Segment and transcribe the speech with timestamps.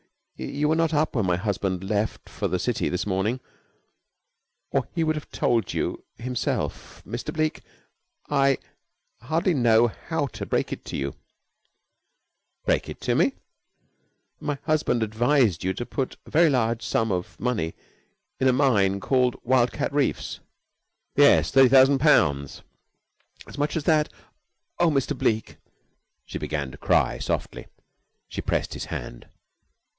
[0.35, 3.39] "You were not up when my husband left for the city this morning,
[4.71, 7.03] or he would have told you himself.
[7.05, 7.31] Mr.
[7.31, 7.61] Bleke,
[8.27, 8.57] I
[9.21, 11.13] hardly know how to break it to you."
[12.65, 13.33] "Break it to me!"
[14.39, 17.75] "My husband advised you to put a very large sum of money
[18.39, 20.39] in a mine called Wildcat Reefs."
[21.15, 21.51] "Yes.
[21.51, 22.63] Thirty thousand pounds."
[23.45, 24.11] "As much as that!
[24.79, 25.15] Oh, Mr.
[25.15, 25.57] Bleke!"
[26.25, 27.67] She began to cry softly.
[28.27, 29.27] She pressed his hand.